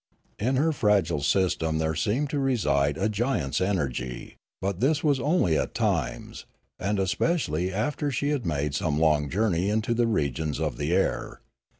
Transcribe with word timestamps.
In 0.39 0.55
her 0.55 0.71
fragile 0.71 1.21
system 1.21 1.77
there 1.77 1.93
seemed 1.93 2.31
to 2.31 2.39
reside 2.39 2.97
a 2.97 3.07
giant's 3.07 3.61
energy; 3.61 4.35
but 4.59 4.79
this 4.79 5.03
was 5.03 5.19
only 5.19 5.55
at 5.55 5.75
times, 5.75 6.47
and 6.79 6.97
especially 6.97 7.71
after 7.71 8.09
she 8.09 8.29
had 8.29 8.43
made 8.43 8.73
some 8.73 8.97
long 8.99 9.29
journey 9.29 9.69
into 9.69 9.93
the 9.93 10.07
regions 10.07 10.59
of 10.59 10.77
the 10.77 10.91
air. 10.91 11.41